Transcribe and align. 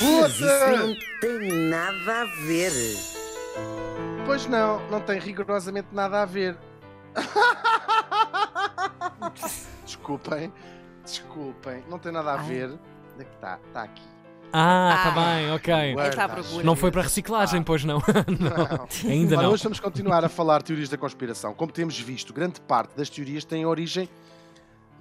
Isso 0.00 0.44
não 0.44 0.94
tem 1.20 1.52
nada 1.68 2.22
a 2.22 2.24
ver. 2.46 2.72
Pois 4.26 4.46
não, 4.46 4.80
não 4.90 5.00
tem 5.00 5.20
rigorosamente 5.20 5.88
nada 5.92 6.22
a 6.22 6.24
ver. 6.24 6.56
Desculpem, 9.84 10.52
desculpem, 11.04 11.84
não 11.88 11.98
tem 11.98 12.10
nada 12.12 12.32
a 12.32 12.40
Ai. 12.40 12.46
ver. 12.46 12.70
Onde 13.12 13.22
é 13.22 13.24
que 13.24 13.34
está? 13.34 13.58
Está 13.68 13.82
aqui. 13.84 14.02
Ah, 14.52 15.00
tá 15.04 15.10
Ah. 15.10 15.12
bem, 15.36 15.52
ok. 15.52 15.74
Está 15.90 16.26
Guarda. 16.26 16.42
procura. 16.42 16.64
Não 16.64 16.76
foi 16.76 16.90
para 16.90 17.02
reciclagem, 17.02 17.62
pois 17.62 17.82
não. 17.86 17.98
Não. 17.98 19.10
Ainda 19.10 19.36
Ora, 19.36 19.46
não. 19.46 19.52
hoje 19.52 19.62
vamos 19.62 19.80
continuar 19.80 20.24
a 20.24 20.28
falar 20.28 20.58
de 20.58 20.64
teorias 20.66 20.88
da 20.88 20.96
conspiração. 20.98 21.54
Como 21.54 21.70
temos 21.72 21.98
visto, 21.98 22.32
grande 22.32 22.60
parte 22.60 22.96
das 22.96 23.08
teorias 23.08 23.44
tem 23.44 23.64
origem 23.66 24.08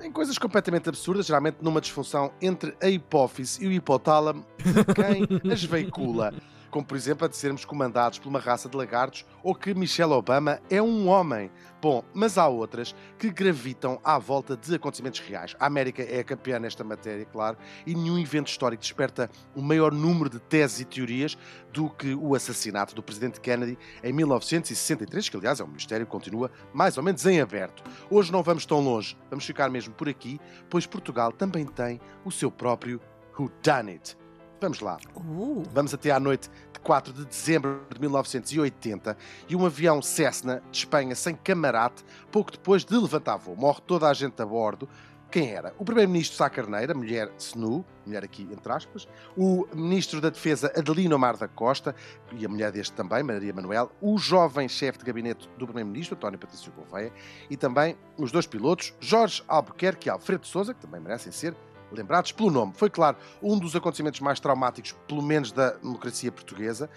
em 0.03 0.11
coisas 0.11 0.37
completamente 0.37 0.89
absurdas, 0.89 1.25
geralmente 1.25 1.57
numa 1.61 1.79
disfunção 1.79 2.31
entre 2.41 2.75
a 2.81 2.89
hipófise 2.89 3.63
e 3.63 3.67
o 3.67 3.71
hipotálamo 3.71 4.45
de 4.57 4.93
quem 4.93 5.51
as 5.51 5.63
veicula. 5.63 6.33
Como, 6.73 6.83
por 6.83 6.97
exemplo, 6.97 7.23
a 7.23 7.27
de 7.27 7.37
sermos 7.37 7.63
comandados 7.63 8.17
por 8.17 8.27
uma 8.27 8.39
raça 8.39 8.67
de 8.67 8.75
lagartos 8.75 9.23
ou 9.43 9.53
que 9.53 9.75
Michelle 9.75 10.11
Obama 10.11 10.59
é 10.71 10.81
um 10.81 11.07
homem. 11.07 11.51
Bom, 11.79 12.03
mas 12.15 12.35
há 12.35 12.47
outras 12.47 12.95
que 13.19 13.29
gravitam 13.29 14.01
à 14.03 14.17
volta 14.17 14.57
de 14.57 14.73
acontecimentos 14.73 15.19
reais. 15.19 15.55
A 15.59 15.67
América 15.67 16.01
é 16.01 16.21
a 16.21 16.23
campeã 16.23 16.57
nesta 16.57 16.83
matéria, 16.83 17.25
claro, 17.25 17.59
e 17.85 17.93
nenhum 17.93 18.17
evento 18.17 18.47
histórico 18.47 18.81
desperta 18.81 19.29
um 19.55 19.61
maior 19.61 19.91
número 19.93 20.31
de 20.31 20.39
teses 20.39 20.79
e 20.79 20.85
teorias 20.85 21.37
do 21.71 21.91
que 21.91 22.15
o 22.15 22.33
assassinato 22.33 22.95
do 22.95 23.03
presidente 23.03 23.39
Kennedy 23.39 23.77
em 24.03 24.11
1963, 24.11 25.29
que 25.29 25.37
aliás 25.37 25.59
é 25.59 25.63
um 25.63 25.67
mistério 25.67 26.07
que 26.07 26.11
continua 26.11 26.49
mais 26.73 26.97
ou 26.97 27.03
menos 27.03 27.23
em 27.27 27.39
aberto. 27.39 27.83
Hoje 28.09 28.31
não 28.31 28.41
vamos 28.41 28.65
tão 28.65 28.79
longe, 28.79 29.15
vamos 29.29 29.45
ficar 29.45 29.69
mesmo 29.69 29.93
por 29.93 30.09
aqui, 30.09 30.41
pois 30.71 30.87
Portugal 30.87 31.31
também 31.31 31.67
tem 31.67 32.01
o 32.25 32.31
seu 32.31 32.49
próprio 32.49 32.99
Who 33.37 33.51
Done 33.61 33.91
It. 33.91 34.22
Vamos 34.59 34.79
lá. 34.79 34.97
Uh, 35.15 35.63
Vamos 35.73 35.93
até 35.93 36.11
à 36.11 36.19
noite 36.19 36.49
de 36.71 36.79
4 36.79 37.13
de 37.13 37.25
dezembro 37.25 37.81
de 37.93 37.99
1980 37.99 39.17
e 39.49 39.55
um 39.55 39.65
avião 39.65 40.01
Cessna 40.01 40.61
de 40.71 40.77
Espanha 40.77 41.15
sem 41.15 41.35
camarate, 41.35 42.03
pouco 42.31 42.51
depois 42.51 42.85
de 42.85 42.95
levantar 42.95 43.37
voo. 43.37 43.55
Morre 43.55 43.81
toda 43.85 44.07
a 44.07 44.13
gente 44.13 44.41
a 44.41 44.45
bordo. 44.45 44.87
Quem 45.33 45.51
era? 45.51 45.73
O 45.79 45.83
primeiro-ministro 45.83 46.37
Sá 46.37 46.47
Carneiro, 46.47 46.91
a 46.91 46.95
mulher 46.95 47.27
Snu, 47.39 47.83
mulher 48.05 48.23
aqui 48.23 48.43
entre 48.43 48.71
aspas, 48.71 49.07
o 49.35 49.65
ministro 49.73 50.21
da 50.21 50.29
Defesa 50.29 50.71
Adelino 50.77 51.17
Mar 51.17 51.35
da 51.35 51.47
Costa, 51.47 51.95
e 52.33 52.45
a 52.45 52.47
mulher 52.47 52.71
deste 52.71 52.93
também, 52.93 53.23
Maria 53.23 53.51
Manuel, 53.51 53.91
o 53.99 54.15
jovem 54.19 54.69
chefe 54.69 54.99
de 54.99 55.05
gabinete 55.05 55.49
do 55.57 55.65
primeiro-ministro, 55.65 56.15
António 56.15 56.37
Patrício 56.37 56.71
Gouveia, 56.73 57.11
e 57.49 57.57
também 57.57 57.97
os 58.15 58.31
dois 58.31 58.45
pilotos, 58.45 58.93
Jorge 58.99 59.43
Albuquerque 59.47 60.07
e 60.07 60.11
Alfredo 60.11 60.45
Souza, 60.45 60.71
que 60.71 60.81
também 60.81 61.01
merecem 61.01 61.31
ser 61.31 61.55
lembrados 61.93 62.31
pelo 62.31 62.49
nome. 62.49 62.73
Foi, 62.75 62.89
claro, 62.89 63.17
um 63.41 63.57
dos 63.57 63.75
acontecimentos 63.75 64.19
mais 64.19 64.39
traumáticos, 64.39 64.93
pelo 65.07 65.21
menos 65.21 65.51
da 65.51 65.71
democracia 65.71 66.31
portuguesa, 66.31 66.89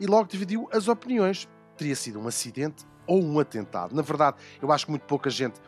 e 0.00 0.06
logo 0.06 0.28
dividiu 0.28 0.68
as 0.72 0.88
opiniões. 0.88 1.48
Teria 1.76 1.96
sido 1.96 2.20
um 2.20 2.28
acidente 2.28 2.86
ou 3.06 3.22
um 3.22 3.38
atentado. 3.38 3.94
Na 3.94 4.02
verdade, 4.02 4.36
eu 4.62 4.70
acho 4.70 4.86
que 4.86 4.90
muito 4.90 5.04
pouca 5.06 5.28
gente, 5.28 5.60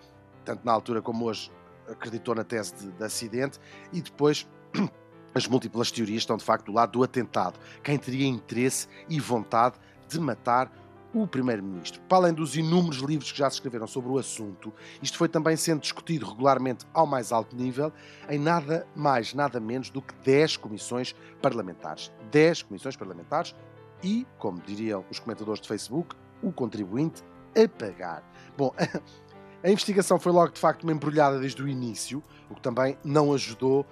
tanto 0.44 0.64
na 0.64 0.72
altura 0.72 1.02
como 1.02 1.24
hoje, 1.24 1.50
acreditou 1.88 2.34
na 2.34 2.44
tese 2.44 2.74
de, 2.74 2.92
de 2.92 3.04
acidente 3.04 3.58
e 3.92 4.00
depois. 4.00 4.46
As 5.34 5.46
múltiplas 5.46 5.90
teorias 5.90 6.22
estão 6.22 6.38
de 6.38 6.44
facto 6.44 6.64
do 6.64 6.72
lado 6.72 6.92
do 6.92 7.02
atentado. 7.02 7.60
Quem 7.82 7.98
teria 7.98 8.26
interesse 8.26 8.88
e 9.06 9.20
vontade 9.20 9.76
de 10.08 10.18
matar 10.18 10.72
o 11.14 11.26
Primeiro-Ministro. 11.26 12.00
Para 12.02 12.18
além 12.18 12.34
dos 12.34 12.56
inúmeros 12.56 12.98
livros 12.98 13.32
que 13.32 13.38
já 13.38 13.48
se 13.48 13.56
escreveram 13.56 13.86
sobre 13.86 14.10
o 14.10 14.18
assunto, 14.18 14.72
isto 15.02 15.16
foi 15.16 15.28
também 15.28 15.56
sendo 15.56 15.80
discutido 15.80 16.26
regularmente 16.26 16.86
ao 16.92 17.06
mais 17.06 17.32
alto 17.32 17.56
nível 17.56 17.92
em 18.28 18.38
nada 18.38 18.86
mais, 18.94 19.34
nada 19.34 19.58
menos 19.60 19.90
do 19.90 20.02
que 20.02 20.14
10 20.24 20.56
comissões 20.56 21.14
parlamentares. 21.40 22.12
10 22.30 22.64
comissões 22.64 22.96
parlamentares 22.96 23.54
e, 24.02 24.26
como 24.38 24.60
diriam 24.60 25.04
os 25.10 25.18
comentadores 25.18 25.60
de 25.60 25.68
Facebook, 25.68 26.14
o 26.42 26.52
contribuinte 26.52 27.22
a 27.56 27.68
pagar. 27.68 28.22
Bom, 28.56 28.74
a 29.64 29.70
investigação 29.70 30.18
foi 30.18 30.32
logo 30.32 30.52
de 30.52 30.60
facto 30.60 30.82
uma 30.82 30.92
embrulhada 30.92 31.38
desde 31.38 31.62
o 31.62 31.68
início, 31.68 32.22
o 32.50 32.54
que 32.54 32.60
também 32.60 32.96
não 33.04 33.32
ajudou 33.32 33.80
uh, 33.80 33.86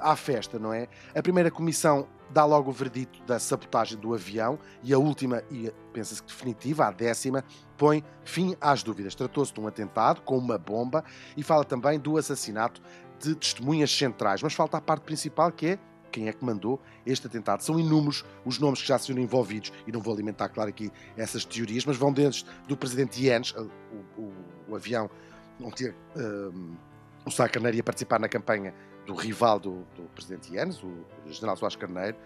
à 0.00 0.16
festa, 0.16 0.58
não 0.58 0.72
é? 0.72 0.88
A 1.14 1.22
primeira 1.22 1.50
comissão 1.50 2.06
dá 2.30 2.44
logo 2.44 2.70
o 2.70 2.72
verdito 2.72 3.22
da 3.24 3.38
sabotagem 3.38 3.98
do 3.98 4.14
avião 4.14 4.58
e 4.82 4.92
a 4.92 4.98
última, 4.98 5.42
e 5.50 5.72
pensa-se 5.92 6.22
que 6.22 6.28
definitiva, 6.28 6.86
a 6.86 6.90
décima, 6.90 7.44
põe 7.76 8.04
fim 8.24 8.56
às 8.60 8.82
dúvidas. 8.82 9.14
Tratou-se 9.14 9.52
de 9.52 9.60
um 9.60 9.66
atentado 9.66 10.22
com 10.22 10.36
uma 10.36 10.58
bomba 10.58 11.04
e 11.36 11.42
fala 11.42 11.64
também 11.64 11.98
do 11.98 12.16
assassinato 12.16 12.82
de 13.20 13.34
testemunhas 13.34 13.96
centrais. 13.96 14.42
Mas 14.42 14.54
falta 14.54 14.76
a 14.76 14.80
parte 14.80 15.02
principal 15.02 15.50
que 15.52 15.66
é 15.66 15.78
quem 16.10 16.28
é 16.28 16.32
que 16.32 16.44
mandou 16.44 16.80
este 17.04 17.26
atentado. 17.26 17.62
São 17.62 17.78
inúmeros 17.78 18.24
os 18.44 18.60
nomes 18.60 18.80
que 18.80 18.86
já 18.86 18.96
se 18.96 19.08
viram 19.08 19.20
envolvidos 19.20 19.72
e 19.84 19.90
não 19.90 20.00
vou 20.00 20.14
alimentar, 20.14 20.48
claro, 20.48 20.70
aqui 20.70 20.92
essas 21.16 21.44
teorias, 21.44 21.84
mas 21.84 21.96
vão 21.96 22.12
desde 22.12 22.46
do 22.68 22.76
presidente 22.76 23.20
Yanes, 23.26 23.52
o, 23.52 23.68
o, 24.16 24.32
o 24.68 24.76
avião 24.76 25.10
onde 25.60 25.74
tinha 25.74 25.94
um, 26.16 26.76
o 27.26 27.30
Sá 27.32 27.48
Carneiro 27.48 27.76
ia 27.76 27.82
participar 27.82 28.20
na 28.20 28.28
campanha 28.28 28.72
do 29.06 29.14
rival 29.14 29.58
do, 29.58 29.86
do 29.96 30.02
presidente 30.14 30.54
Yanes, 30.54 30.82
o 30.82 30.92
general 31.26 31.56
Soares 31.56 31.76
Carneiro. 31.76 32.16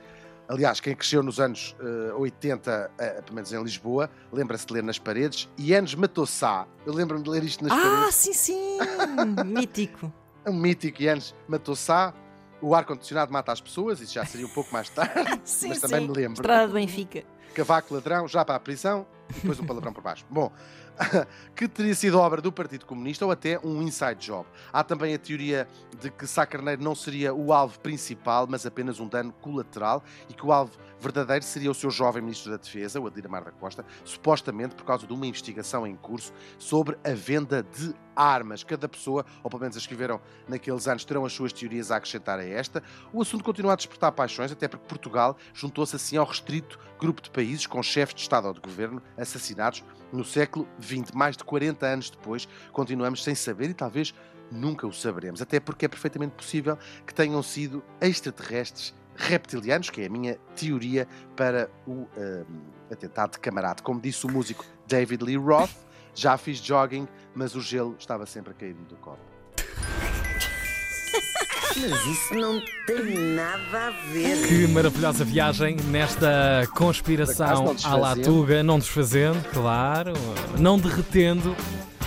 Aliás, 0.49 0.81
quem 0.81 0.97
cresceu 0.97 1.22
nos 1.22 1.39
anos 1.39 1.77
uh, 1.78 2.19
80, 2.19 2.91
uh, 2.91 3.22
pelo 3.22 3.34
menos 3.34 3.53
em 3.53 3.62
Lisboa, 3.62 4.11
lembra-se 4.33 4.66
de 4.66 4.72
ler 4.72 4.83
nas 4.83 4.99
paredes. 4.99 5.47
Yanes 5.61 5.94
matou 5.94 6.25
Sá. 6.25 6.67
Eu 6.87 6.94
lembro-me 6.94 7.22
de 7.22 7.28
ler 7.28 7.44
isto 7.44 7.62
nas 7.62 7.72
ah, 7.72 7.83
paredes. 7.83 8.15
sim, 8.15 8.33
sim! 8.33 8.78
Mítico. 9.44 10.11
É 10.44 10.50
um 10.50 10.55
mítico 10.55 11.03
Yanes 11.03 11.34
matou 11.47 11.77
Sá. 11.77 12.15
O 12.61 12.75
ar-condicionado 12.75 13.31
mata 13.31 13.53
as 13.53 13.61
pessoas, 13.61 14.00
isso 14.00 14.15
já 14.15 14.25
seria 14.25 14.47
um 14.47 14.50
pouco 14.50 14.72
mais 14.72 14.88
tarde, 14.88 15.41
sim, 15.44 15.69
mas 15.69 15.81
também 15.81 16.00
sim. 16.00 16.09
me 16.09 16.12
lembro. 16.12 16.41
Estrada 16.41 16.67
do 16.67 16.75
Benfica. 16.75 17.22
Cavaco 17.55 17.94
ladrão, 17.94 18.27
já 18.27 18.44
para 18.44 18.56
a 18.56 18.61
prisão, 18.61 19.06
e 19.31 19.34
depois 19.34 19.61
um 19.61 19.65
palavrão 19.65 19.93
por 19.93 20.03
baixo. 20.03 20.27
Bom, 20.28 20.50
que 21.55 21.69
teria 21.69 21.95
sido 21.95 22.19
obra 22.19 22.41
do 22.41 22.53
Partido 22.53 22.87
Comunista 22.87 23.25
ou 23.25 23.31
até 23.31 23.59
um 23.65 23.83
inside 23.83 24.27
job. 24.27 24.47
Há 24.73 24.83
também 24.83 25.15
a 25.15 25.19
teoria 25.19 25.69
de 26.01 26.11
que 26.11 26.27
Sá 26.27 26.47
Carneiro 26.47 26.83
não 26.83 26.95
seria 26.95 27.35
o 27.35 27.53
alvo 27.53 27.79
principal, 27.81 28.47
mas 28.49 28.67
apenas 28.67 29.01
um 29.01 29.09
dano 29.09 29.33
colateral 29.41 30.03
e 30.29 30.35
que 30.35 30.45
o 30.45 30.53
alvo 30.53 30.79
verdadeiro 31.01 31.45
seria 31.45 31.71
o 31.71 31.75
seu 31.75 31.91
jovem 31.91 32.23
Ministro 32.23 32.51
da 32.51 32.57
Defesa, 32.57 33.01
o 33.01 33.07
Adir 33.07 33.29
Mar 33.29 33.45
da 33.45 33.53
Costa, 33.53 33.85
supostamente 34.05 34.75
por 34.75 34.85
causa 34.85 35.07
de 35.07 35.13
uma 35.13 35.27
investigação 35.27 35.87
em 35.87 35.95
curso 35.97 36.33
sobre 36.59 36.97
a 37.05 37.15
venda 37.15 37.63
de 37.63 37.95
armas. 38.17 38.65
Cada 38.65 38.89
pessoa, 38.89 39.25
ou 39.43 39.51
pelo 39.51 39.61
menos 39.61 39.77
as 39.77 39.87
que 39.87 39.95
viveram 39.95 40.21
naqueles 40.49 40.89
anos, 40.89 41.05
terão 41.05 41.25
as 41.25 41.33
suas 41.33 41.53
teorias 41.53 41.91
a 41.91 41.97
acrescentar 41.97 42.39
a 42.39 42.45
esta. 42.45 42.83
O 43.13 43.23
assunto 43.23 43.45
continua 43.45 43.75
a 43.75 43.77
despertar 43.77 44.11
paixões, 44.13 44.51
até 44.51 44.67
porque 44.67 44.87
Portugal 44.87 45.37
juntou-se 45.55 45.95
assim 45.95 46.17
ao 46.17 46.27
restrito 46.27 46.79
grupo 46.99 47.23
de 47.23 47.31
países 47.31 47.67
com 47.67 47.81
chefes 47.83 48.17
de 48.17 48.23
Estado 48.23 48.49
ou 48.49 48.55
de 48.55 48.61
Governo 48.61 49.01
assassinados 49.17 49.85
no 50.13 50.25
século 50.25 50.67
XX. 50.83 50.88
Mais 51.15 51.37
de 51.37 51.44
40 51.44 51.87
anos 51.87 52.10
depois, 52.10 52.49
continuamos 52.72 53.22
sem 53.22 53.34
saber 53.34 53.71
e 53.71 53.75
talvez 53.75 54.15
nunca 54.50 54.87
o 54.87 54.93
saberemos. 54.93 55.43
Até 55.43 55.60
porque 55.60 55.87
é 55.87 55.88
perfeitamente 55.88 56.34
possível 56.34 56.78
que 57.06 57.15
tenham 57.15 57.43
sido 57.43 57.82
extraterrestres 58.00 58.94
reptilianos, 59.16 59.91
que 59.91 60.03
é 60.03 60.06
a 60.06 60.10
minha 60.10 60.37
teoria 60.54 61.09
para 61.37 61.69
o 61.87 62.09
um, 62.16 62.62
atentado 62.91 63.32
de 63.32 63.41
camarada. 63.41 63.82
Como 63.82 64.00
disse 64.00 64.25
o 64.26 64.31
músico 64.31 64.65
David 64.87 65.25
Lee 65.25 65.37
Roth, 65.37 65.75
já 66.15 66.37
fiz 66.38 66.59
jogging, 66.59 67.09
mas 67.34 67.55
o 67.55 67.60
gelo 67.60 67.97
estava 67.99 68.26
sempre 68.26 68.53
a 68.53 68.55
cair-me 68.55 68.84
do 68.84 68.97
copo. 68.97 69.19
Mas 71.77 72.06
isso 72.06 72.34
não 72.34 72.61
tem 72.87 73.34
nada 73.34 73.89
a 73.89 73.91
ver. 74.12 74.47
Que 74.47 74.67
maravilhosa 74.69 75.25
viagem 75.25 75.77
nesta 75.91 76.67
conspiração 76.75 77.47
à 77.84 77.91
não 77.91 78.01
la 78.01 78.15
desfazendo. 78.15 78.25
Tuga, 78.25 78.62
não 78.62 78.79
desfazendo, 78.79 79.45
claro, 79.53 80.12
não 80.59 80.79
derretendo. 80.79 81.55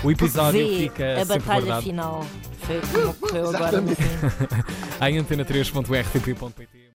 O 0.04 0.12
episódio 0.12 0.68
Vê 0.68 0.78
fica 0.78 1.14
a 1.22 1.26
sempre 1.26 1.40
batalha 1.40 1.62
guardado 1.62 1.84
final. 1.84 2.26
Foi 2.62 2.82
como 2.92 3.14
correu 3.16 3.50
agora 3.50 3.82
no 3.82 3.96
fim. 3.96 4.04
em 5.08 5.18
antena3.rtp.pt. 5.22 6.81